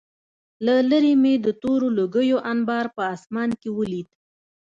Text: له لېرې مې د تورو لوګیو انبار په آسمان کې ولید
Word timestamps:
له 0.65 0.73
لېرې 0.89 1.13
مې 1.21 1.33
د 1.45 1.47
تورو 1.61 1.87
لوګیو 1.97 2.37
انبار 2.51 2.85
په 2.95 3.01
آسمان 3.13 3.49
کې 3.59 3.69
ولید 3.77 4.07